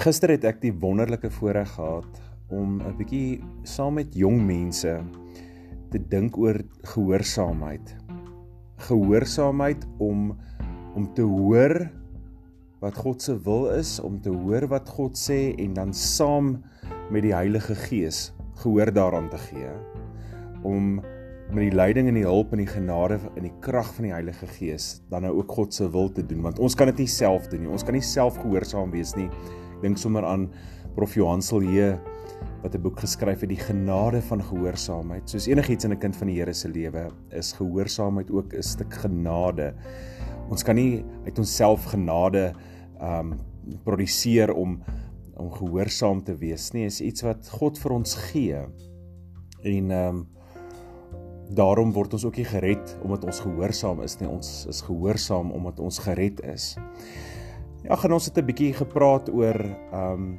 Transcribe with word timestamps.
Gister 0.00 0.32
het 0.32 0.46
ek 0.48 0.62
die 0.62 0.72
wonderlike 0.80 1.28
voorreg 1.34 1.74
gehad 1.74 2.20
om 2.48 2.78
'n 2.80 2.94
bietjie 2.96 3.42
saam 3.68 3.98
met 4.00 4.14
jong 4.16 4.38
mense 4.40 4.94
te 5.92 5.98
dink 6.00 6.38
oor 6.40 6.56
gehoorsaamheid. 6.94 7.92
Gehoorsaamheid 8.88 9.84
om 9.98 10.38
om 10.96 11.04
te 11.14 11.22
hoor 11.22 11.90
wat 12.80 12.96
God 12.96 13.22
se 13.22 13.36
wil 13.44 13.68
is, 13.76 14.00
om 14.00 14.20
te 14.20 14.30
hoor 14.30 14.66
wat 14.68 14.88
God 14.88 15.18
sê 15.18 15.54
en 15.58 15.74
dan 15.74 15.92
saam 15.92 16.64
met 17.10 17.22
die 17.22 17.34
Heilige 17.34 17.74
Gees 17.74 18.32
gehoor 18.54 18.92
daaraan 18.92 19.28
te 19.28 19.38
gee. 19.38 19.68
Om 20.62 20.94
met 21.52 21.62
die 21.68 21.76
leiding 21.76 22.08
en 22.08 22.14
die 22.14 22.24
hulp 22.24 22.52
en 22.52 22.58
die 22.58 22.72
genade 22.72 23.18
en 23.36 23.42
die 23.42 23.58
krag 23.60 23.94
van 23.94 24.04
die 24.04 24.12
Heilige 24.12 24.46
Gees 24.46 25.02
dan 25.10 25.22
nou 25.22 25.36
ook 25.36 25.52
God 25.52 25.74
se 25.74 25.90
wil 25.90 26.08
te 26.08 26.26
doen 26.26 26.40
want 26.40 26.58
ons 26.58 26.74
kan 26.74 26.86
dit 26.86 26.96
nie 27.04 27.06
self 27.06 27.48
doen 27.48 27.60
nie. 27.60 27.70
Ons 27.70 27.84
kan 27.84 27.92
nie 27.92 28.02
self 28.02 28.38
gehoorsaam 28.40 28.90
wees 28.90 29.14
nie. 29.14 29.28
Dink 29.80 29.98
sommer 29.98 30.24
aan 30.24 30.50
Prof 30.94 31.14
Johan 31.14 31.42
Silje 31.42 31.98
wat 32.62 32.74
'n 32.74 32.82
boek 32.82 33.00
geskryf 33.00 33.40
het 33.40 33.48
die 33.48 33.60
genade 33.60 34.20
van 34.22 34.42
gehoorsaamheid. 34.42 35.30
Soos 35.30 35.46
enigiets 35.46 35.84
in 35.84 35.92
'n 35.92 35.98
kind 35.98 36.16
van 36.16 36.26
die 36.26 36.36
Here 36.36 36.52
se 36.52 36.68
lewe 36.68 37.10
is 37.30 37.52
gehoorsaamheid 37.52 38.30
ook 38.30 38.54
'n 38.54 38.62
stuk 38.62 38.94
genade. 38.94 39.74
Ons 40.50 40.62
kan 40.62 40.74
nie 40.74 41.04
uit 41.24 41.38
onsself 41.38 41.84
genade 41.84 42.52
um 43.00 43.38
produseer 43.84 44.52
om 44.52 44.82
om 45.36 45.50
gehoorsaam 45.50 46.22
te 46.22 46.36
wees 46.36 46.70
nie. 46.72 46.82
Dit 46.82 46.92
is 46.92 47.00
iets 47.00 47.22
wat 47.22 47.48
God 47.48 47.78
vir 47.78 47.92
ons 47.92 48.14
gee. 48.14 48.56
En 49.62 49.90
um 49.90 50.28
daarom 51.50 51.92
word 51.92 52.12
ons 52.12 52.24
ook 52.24 52.36
nie 52.36 52.44
gered 52.44 52.98
omdat 53.02 53.24
ons 53.24 53.40
gehoorsaam 53.40 54.02
is 54.02 54.18
nie. 54.20 54.28
Ons 54.28 54.66
is 54.68 54.80
gehoorsaam 54.80 55.50
omdat 55.50 55.80
ons 55.80 55.98
gered 55.98 56.40
is. 56.40 56.76
Ja, 57.84 57.96
gaan 57.96 58.12
ons 58.12 58.26
het 58.28 58.38
'n 58.38 58.46
bietjie 58.46 58.72
gepraat 58.74 59.30
oor 59.32 59.56
ehm 59.92 60.12
um, 60.12 60.38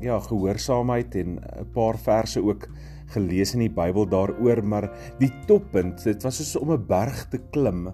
ja, 0.00 0.18
gehoorsaamheid 0.20 1.14
en 1.14 1.38
'n 1.38 1.70
paar 1.72 1.98
verse 1.98 2.42
ook 2.42 2.68
gelees 3.14 3.54
in 3.54 3.60
die 3.60 3.70
Bybel 3.70 4.06
daaroor, 4.08 4.64
maar 4.64 4.90
die 5.18 5.32
toppunt, 5.46 6.04
dit 6.04 6.22
was 6.22 6.36
soos 6.36 6.56
om 6.56 6.72
'n 6.72 6.86
berg 6.86 7.28
te 7.28 7.38
klim. 7.50 7.92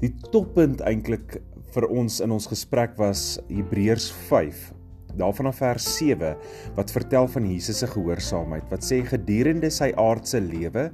Die 0.00 0.14
toppunt 0.30 0.80
eintlik 0.80 1.42
vir 1.74 1.88
ons 1.88 2.20
in 2.20 2.30
ons 2.30 2.46
gesprek 2.46 2.96
was 2.96 3.40
Hebreërs 3.48 4.10
5 4.10 4.72
daarvan 5.16 5.46
af 5.46 5.56
vers 5.56 5.96
7 5.96 6.36
wat 6.76 6.90
vertel 6.90 7.28
van 7.28 7.46
Jesus 7.46 7.78
se 7.78 7.86
gehoorsaamheid 7.86 8.70
wat 8.70 8.84
sê 8.84 9.02
gedurende 9.04 9.70
sy 9.70 9.92
aardse 9.96 10.40
lewe 10.40 10.92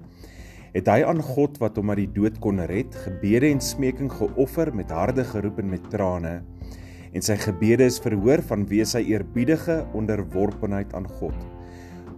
het 0.76 0.88
hy 0.88 1.04
aan 1.08 1.22
God 1.24 1.56
wat 1.62 1.76
hom 1.76 1.90
uit 1.90 2.02
die 2.02 2.12
dood 2.18 2.38
kon 2.44 2.60
red, 2.68 2.92
gebede 3.06 3.48
en 3.48 3.60
smeking 3.60 4.10
geoffer 4.12 4.74
met 4.76 4.90
harde 4.92 5.24
geroep 5.24 5.58
en 5.62 5.70
met 5.72 5.86
trane. 5.90 6.42
En 7.16 7.24
sy 7.24 7.38
gebede 7.40 7.86
is 7.88 7.96
verhoor 8.04 8.42
vanweë 8.44 8.84
sy 8.90 9.00
eerbiedige 9.08 9.78
onderworpenheid 9.96 10.90
aan 10.98 11.06
God. 11.16 11.36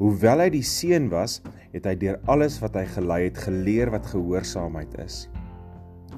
Hoewel 0.00 0.42
hy 0.42 0.48
die 0.56 0.64
seun 0.66 1.06
was, 1.12 1.36
het 1.70 1.86
hy 1.86 1.94
deur 2.00 2.18
alles 2.30 2.56
wat 2.58 2.74
hy 2.80 2.82
gelei 2.96 3.20
het 3.28 3.38
geleer 3.44 3.92
wat 3.94 4.08
gehoorsaamheid 4.10 4.96
is. 5.04 5.26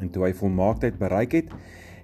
En 0.01 0.09
toe 0.09 0.25
hy 0.25 0.33
volmaaktheid 0.37 0.97
bereik 1.01 1.37
het, 1.37 1.53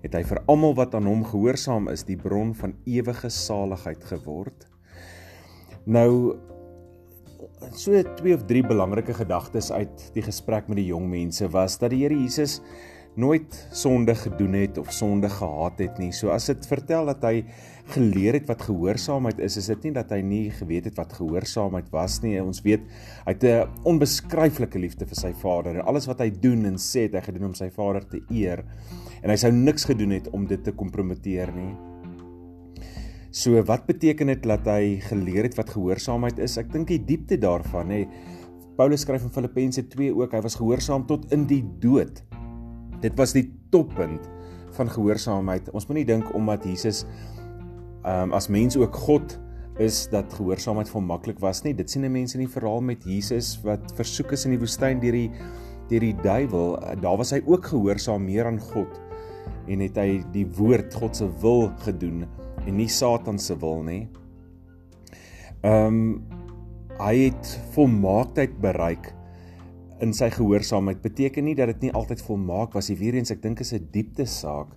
het 0.02 0.18
hy 0.18 0.22
vir 0.28 0.42
almal 0.52 0.76
wat 0.76 0.92
aan 0.98 1.08
hom 1.08 1.24
gehoorsaam 1.24 1.88
is, 1.92 2.04
die 2.04 2.18
bron 2.20 2.52
van 2.58 2.76
ewige 2.84 3.30
saligheid 3.32 4.04
geword. 4.12 4.68
Nou 5.88 6.36
so 7.76 7.96
twee 8.20 8.36
of 8.36 8.44
drie 8.50 8.62
belangrike 8.64 9.16
gedagtes 9.16 9.70
uit 9.72 10.10
die 10.12 10.24
gesprek 10.24 10.68
met 10.68 10.80
die 10.82 10.90
jong 10.90 11.08
mense 11.08 11.48
was 11.52 11.78
dat 11.80 11.92
die 11.94 12.02
Here 12.04 12.16
Jesus 12.16 12.60
nooit 13.16 13.56
sonde 13.72 14.14
gedoen 14.14 14.54
het 14.58 14.78
of 14.78 14.92
sonde 14.92 15.28
gehaat 15.32 15.80
het 15.82 15.98
nie. 15.98 16.12
So 16.12 16.30
as 16.34 16.46
dit 16.50 16.68
vertel 16.68 17.08
dat 17.10 17.24
hy 17.24 17.44
geleer 17.94 18.36
het 18.40 18.48
wat 18.50 18.64
gehoorsaamheid 18.66 19.40
is, 19.46 19.56
is 19.60 19.70
dit 19.70 19.88
nie 19.88 19.92
dat 19.96 20.10
hy 20.14 20.20
nie 20.26 20.44
geweet 20.54 20.90
het 20.90 20.98
wat 21.00 21.14
gehoorsaamheid 21.16 21.88
was 21.94 22.18
nie. 22.24 22.36
Ons 22.42 22.62
weet 22.66 22.84
hy 23.24 23.32
het 23.32 23.44
'n 23.44 23.68
onbeskryflike 23.84 24.78
liefde 24.78 25.06
vir 25.06 25.16
sy 25.16 25.32
Vader 25.32 25.76
en 25.76 25.86
alles 25.86 26.06
wat 26.06 26.20
hy 26.20 26.30
doen 26.30 26.64
en 26.66 26.76
sê, 26.76 27.08
het 27.08 27.14
hy 27.14 27.20
gedoen 27.20 27.48
om 27.50 27.54
sy 27.54 27.70
Vader 27.70 28.06
te 28.06 28.20
eer. 28.30 28.64
En 29.22 29.30
hy 29.30 29.36
sou 29.36 29.52
niks 29.52 29.84
gedoen 29.84 30.10
het 30.10 30.28
om 30.30 30.46
dit 30.46 30.64
te 30.64 30.72
kompromiteer 30.72 31.52
nie. 31.54 31.74
So 33.30 33.62
wat 33.62 33.86
beteken 33.86 34.26
dit 34.26 34.42
dat 34.42 34.64
hy 34.64 35.00
geleer 35.00 35.44
het 35.44 35.56
wat 35.56 35.70
gehoorsaamheid 35.70 36.38
is? 36.38 36.56
Ek 36.58 36.72
dink 36.72 36.88
die 36.88 37.04
diepte 37.04 37.36
daarvan, 37.36 37.90
hè. 37.90 38.06
Paulus 38.76 39.00
skryf 39.00 39.22
in 39.22 39.30
Filippense 39.30 39.88
2 39.88 40.14
ook, 40.14 40.32
hy 40.32 40.40
was 40.40 40.54
gehoorsaam 40.54 41.06
tot 41.06 41.32
in 41.32 41.46
die 41.46 41.62
dood. 41.80 42.22
Dit 43.00 43.16
was 43.18 43.34
die 43.36 43.48
toppunt 43.70 44.28
van 44.76 44.90
gehoorsaamheid. 44.92 45.70
Ons 45.76 45.88
moenie 45.88 46.06
dink 46.08 46.32
omdat 46.36 46.64
Jesus 46.68 47.04
ehm 48.06 48.30
um, 48.30 48.36
as 48.38 48.46
mens 48.48 48.76
ook 48.78 48.94
God 48.94 49.38
is 49.82 50.06
dat 50.12 50.32
gehoorsaamheid 50.32 50.88
vir 50.88 51.02
maklik 51.02 51.40
was 51.42 51.62
nie. 51.64 51.74
Dit 51.74 51.90
sien 51.90 52.06
mense 52.06 52.38
in 52.38 52.44
die 52.44 52.52
verhaal 52.52 52.80
met 52.80 53.04
Jesus 53.04 53.56
wat 53.64 53.92
versoek 53.98 54.32
is 54.36 54.46
in 54.46 54.54
die 54.54 54.60
woestyn 54.62 55.02
deur 55.02 55.16
die 55.16 55.30
deur 55.90 56.02
die 56.02 56.14
duiwel. 56.22 56.76
Daar 57.02 57.18
was 57.18 57.34
hy 57.34 57.42
ook 57.44 57.66
gehoorsaam 57.72 58.24
meer 58.24 58.46
aan 58.46 58.60
God 58.72 59.00
en 59.66 59.82
het 59.82 59.98
hy 59.98 60.22
die 60.34 60.46
woord 60.56 60.94
God 60.94 61.18
se 61.18 61.26
wil 61.42 61.68
gedoen 61.82 62.24
en 62.66 62.76
nie 62.78 62.88
Satan 62.90 63.38
se 63.38 63.58
wil 63.58 63.82
nie. 63.86 64.06
Ehm 65.62 65.86
um, 65.86 66.00
hy 66.96 67.26
het 67.26 67.50
volmaaktheid 67.74 68.54
bereik 68.62 69.10
in 70.00 70.12
sy 70.12 70.30
gehoorsaamheid. 70.30 71.02
Beteken 71.02 71.44
nie 71.44 71.54
dat 71.54 71.66
dit 71.66 71.88
nie 71.88 71.92
altyd 71.92 72.22
volmaak 72.22 72.72
was 72.76 72.88
nie. 72.88 72.98
Weerens 73.00 73.30
ek 73.30 73.42
dink 73.42 73.60
is 73.60 73.72
'n 73.72 73.88
diepte 73.92 74.26
saak. 74.26 74.68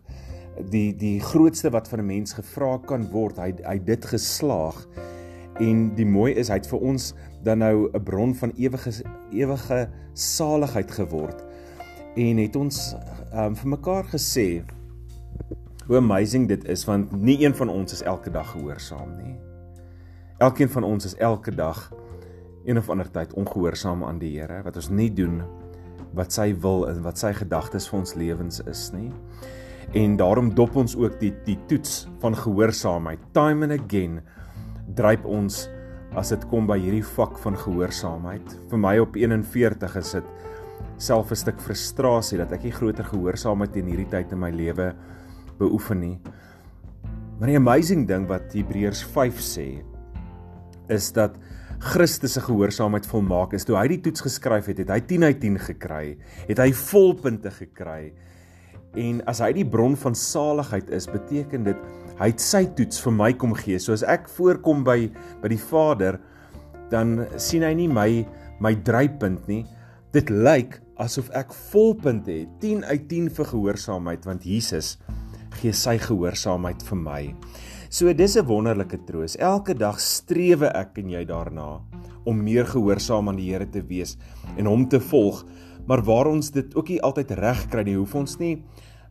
Die 0.71 0.93
die 0.95 1.19
grootste 1.19 1.69
wat 1.71 1.87
van 1.87 1.99
'n 1.99 2.05
mens 2.05 2.33
gevra 2.33 2.77
kan 2.77 3.09
word, 3.11 3.37
hy 3.37 3.53
hy 3.63 3.77
dit 3.77 4.05
geslaag. 4.05 4.87
En 5.59 5.95
die 5.95 6.05
mooi 6.05 6.33
is 6.33 6.47
hy 6.47 6.55
het 6.55 6.67
vir 6.67 6.79
ons 6.79 7.13
dan 7.43 7.59
nou 7.59 7.89
'n 7.93 8.03
bron 8.03 8.35
van 8.35 8.51
ewige 8.55 8.91
ewige 9.31 9.89
saligheid 10.13 10.91
geword 10.91 11.43
en 12.15 12.37
het 12.37 12.55
ons 12.55 12.95
um, 13.33 13.55
vir 13.55 13.69
mekaar 13.69 14.05
gesê 14.11 14.63
hoe 15.87 15.97
amazing 15.97 16.47
dit 16.47 16.65
is 16.65 16.85
want 16.85 17.11
nie 17.11 17.39
een 17.43 17.55
van 17.55 17.69
ons 17.69 17.93
is 17.93 18.01
elke 18.01 18.29
dag 18.29 18.51
gehoorsaam 18.51 19.15
nie. 19.23 19.35
Elkeen 20.37 20.69
van 20.69 20.83
ons 20.83 21.05
is 21.05 21.15
elke 21.15 21.51
dag 21.55 21.91
een 22.65 22.77
of 22.77 22.89
ander 22.89 23.09
tyd 23.11 23.33
ongehoorsaam 23.33 24.03
aan 24.03 24.19
die 24.19 24.35
Here 24.39 24.61
wat 24.63 24.75
ons 24.75 24.89
nie 24.89 25.09
doen 25.13 25.41
wat 26.17 26.33
sy 26.33 26.51
wil 26.63 26.87
en 26.89 27.03
wat 27.05 27.21
sy 27.21 27.31
gedagtes 27.37 27.87
vir 27.89 27.99
ons 27.99 28.15
lewens 28.17 28.61
is 28.65 28.89
nie. 28.95 29.11
En 29.97 30.17
daarom 30.17 30.51
dop 30.57 30.75
ons 30.77 30.95
ook 30.97 31.19
die 31.21 31.33
die 31.45 31.57
toets 31.69 32.07
van 32.21 32.35
gehoorsaamheid 32.37 33.21
time 33.33 33.67
and 33.67 33.77
again 33.77 34.19
dryp 34.97 35.25
ons 35.25 35.67
as 36.17 36.33
dit 36.33 36.45
kom 36.49 36.65
by 36.69 36.79
hierdie 36.81 37.05
vak 37.05 37.37
van 37.43 37.57
gehoorsaamheid. 37.57 38.55
Vir 38.71 38.81
my 38.81 38.95
op 39.01 39.17
41 39.17 39.97
is 40.01 40.13
dit 40.17 40.31
self 40.97 41.31
'n 41.31 41.35
stuk 41.35 41.59
frustrasie 41.61 42.37
dat 42.37 42.51
ek 42.51 42.63
nie 42.63 42.71
groter 42.71 43.05
gehoorsaamheid 43.05 43.75
in 43.77 43.85
hierdie 43.85 44.09
tyd 44.09 44.31
in 44.31 44.39
my 44.39 44.51
lewe 44.51 44.93
beoefen 45.59 45.99
nie. 45.99 46.19
Maar 47.39 47.47
die 47.47 47.57
amazing 47.57 48.07
ding 48.07 48.27
wat 48.27 48.53
Hebreërs 48.53 49.03
5 49.03 49.39
sê 49.39 49.83
is 50.93 51.11
dat 51.15 51.37
Christus 51.79 52.35
se 52.35 52.41
gehoorsaamheid 52.43 53.05
volmaak 53.07 53.53
is. 53.55 53.63
Toe 53.67 53.77
hy 53.79 53.85
die 53.93 54.01
toets 54.03 54.23
geskryf 54.25 54.67
het, 54.67 54.81
het 54.83 54.89
hy 54.91 54.99
10 55.07 55.29
uit 55.29 55.39
10 55.39 55.61
gekry, 55.69 56.03
het 56.49 56.59
hy 56.59 56.73
volpunte 56.75 57.51
gekry. 57.55 58.11
En 58.99 59.21
as 59.29 59.39
hy 59.43 59.53
die 59.61 59.67
bron 59.67 59.95
van 59.99 60.17
saligheid 60.17 60.89
is, 60.95 61.07
beteken 61.07 61.67
dit 61.69 61.87
hy 62.19 62.27
het 62.33 62.43
sy 62.43 62.65
toets 62.75 62.99
vir 63.05 63.15
my 63.15 63.29
kom 63.39 63.53
gee. 63.55 63.79
So 63.79 63.95
as 63.95 64.03
ek 64.03 64.27
voorkom 64.35 64.83
by 64.83 65.07
by 65.39 65.53
die 65.53 65.61
Vader, 65.69 66.19
dan 66.91 67.21
sien 67.39 67.63
hy 67.63 67.71
nie 67.77 67.87
my 67.87 68.09
my 68.59 68.73
drypunt 68.83 69.47
nie. 69.47 69.63
Dit 70.11 70.33
lyk 70.33 70.81
asof 70.99 71.29
ek 71.37 71.53
volpunte 71.71 72.33
het, 72.41 72.51
10 72.59 72.83
uit 72.89 73.07
10 73.07 73.29
vir 73.37 73.47
gehoorsaamheid 73.53 74.25
want 74.27 74.43
Jesus 74.43 74.97
gee 75.59 75.75
sy 75.75 75.97
gehoorsaamheid 75.99 76.83
vir 76.87 76.99
my. 76.99 77.23
So 77.89 78.13
dis 78.13 78.37
'n 78.37 78.45
wonderlike 78.45 78.97
troos. 79.05 79.35
Elke 79.35 79.73
dag 79.73 79.99
strewe 79.99 80.67
ek 80.67 80.97
en 80.97 81.09
jy 81.09 81.25
daarna 81.25 81.81
om 82.25 82.43
meer 82.43 82.65
gehoorsaam 82.65 83.29
aan 83.29 83.35
die 83.35 83.51
Here 83.51 83.65
te 83.65 83.81
wees 83.81 84.17
en 84.57 84.65
hom 84.65 84.87
te 84.87 84.99
volg. 84.99 85.45
Maar 85.87 86.03
waar 86.03 86.27
ons 86.27 86.51
dit 86.51 86.75
ook 86.75 86.89
nie 86.89 87.01
altyd 87.01 87.31
reg 87.31 87.67
kry 87.69 87.83
nie, 87.83 87.95
hoef 87.95 88.15
ons 88.15 88.37
nie 88.39 88.63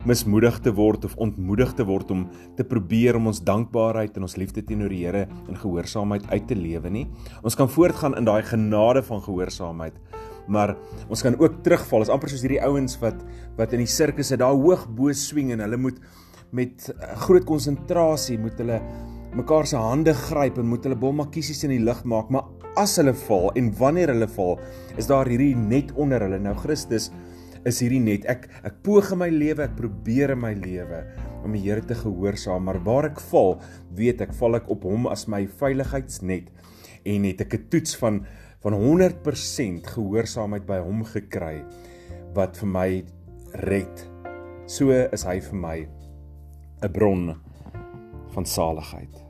mismoedig 0.05 0.59
te 0.63 0.71
word 0.71 1.05
of 1.05 1.15
ontmoedig 1.19 1.73
te 1.75 1.83
word 1.83 2.11
om 2.11 2.29
te 2.55 2.63
probeer 2.63 3.17
om 3.19 3.27
ons 3.27 3.41
dankbaarheid 3.43 4.15
en 4.15 4.21
ons 4.21 4.37
liefde 4.37 4.63
teenoor 4.63 4.89
die 4.89 5.05
Here 5.05 5.27
in 5.49 5.57
gehoorsaamheid 5.59 6.29
uit 6.31 6.47
te 6.47 6.55
lewe 6.55 6.89
nie. 6.89 7.07
Ons 7.43 7.55
kan 7.55 7.69
voortgaan 7.69 8.15
in 8.17 8.25
daai 8.25 8.43
genade 8.43 9.03
van 9.03 9.21
gehoorsaamheid. 9.21 9.93
Maar 10.47 10.75
ons 11.09 11.21
kan 11.21 11.35
ook 11.37 11.59
terugval. 11.63 11.99
Dit 11.99 12.07
is 12.07 12.13
amper 12.13 12.29
soos 12.29 12.41
hierdie 12.41 12.63
ouens 12.63 12.95
wat 13.03 13.19
wat 13.57 13.73
in 13.73 13.83
die 13.83 13.91
sirkus 13.91 14.31
het 14.31 14.39
daar 14.39 14.55
hoog 14.55 14.87
bo 14.87 15.11
swing 15.11 15.51
en 15.51 15.59
hulle 15.59 15.77
moet 15.77 15.99
met 16.55 16.89
eh, 16.89 17.15
groot 17.25 17.45
konsentrasie 17.45 18.37
moet 18.41 18.57
hulle 18.61 18.79
mekaar 19.37 19.67
se 19.69 19.77
hande 19.77 20.13
gryp 20.13 20.57
en 20.57 20.69
moet 20.69 20.85
hulle 20.87 20.97
bommakiesies 20.97 21.63
in 21.67 21.75
die 21.75 21.83
lug 21.83 22.01
maak, 22.09 22.31
maar 22.33 22.47
as 22.79 22.95
hulle 22.97 23.13
val 23.27 23.51
en 23.59 23.69
wanneer 23.77 24.13
hulle 24.13 24.27
val, 24.33 24.57
is 24.97 25.09
daar 25.09 25.29
hierdie 25.29 25.55
net 25.57 25.91
onder 25.99 26.23
hulle. 26.25 26.39
Nou 26.41 26.55
Christus 26.57 27.09
is 27.67 27.81
hierdie 27.83 28.01
net. 28.01 28.25
Ek 28.31 28.47
ek 28.65 28.79
poog 28.85 29.11
in 29.13 29.21
my 29.21 29.29
lewe, 29.33 29.65
ek 29.67 29.75
probeer 29.77 30.33
in 30.35 30.41
my 30.41 30.53
lewe 30.57 31.03
om 31.43 31.53
die 31.55 31.61
Here 31.63 31.83
te 31.85 31.95
gehoorsaam, 31.95 32.65
maar 32.67 32.81
waar 32.83 33.09
ek 33.11 33.21
val, 33.29 33.57
weet 33.95 34.23
ek 34.25 34.33
val 34.39 34.59
ek 34.59 34.69
op 34.71 34.87
hom 34.87 35.07
as 35.11 35.27
my 35.31 35.45
veiligheidsnet 35.59 36.49
en 37.07 37.27
het 37.27 37.41
ek 37.45 37.53
'n 37.53 37.69
toets 37.69 37.95
van 37.95 38.25
van 38.59 38.73
100% 38.75 39.87
gehoorsaamheid 39.87 40.65
by 40.67 40.79
hom 40.83 41.03
gekry 41.07 41.63
wat 42.35 42.57
vir 42.57 42.67
my 42.67 43.05
red. 43.69 44.03
So 44.67 44.91
is 44.91 45.23
hy 45.23 45.39
vir 45.39 45.55
my 45.55 45.77
'n 46.81 46.91
bron 46.91 47.35
van 48.33 48.45
saligheid. 48.45 49.28